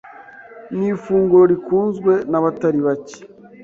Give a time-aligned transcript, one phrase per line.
[0.77, 3.19] Ni ifunguro rikunzwe n’abatari bacye.